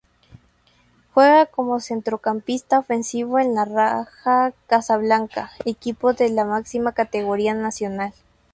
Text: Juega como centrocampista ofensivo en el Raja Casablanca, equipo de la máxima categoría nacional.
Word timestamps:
Juega 1.13 1.45
como 1.45 1.79
centrocampista 1.79 2.79
ofensivo 2.79 3.37
en 3.37 3.55
el 3.55 3.71
Raja 3.71 4.51
Casablanca, 4.65 5.51
equipo 5.63 6.13
de 6.13 6.29
la 6.29 6.43
máxima 6.43 6.91
categoría 6.93 7.53
nacional. 7.53 8.11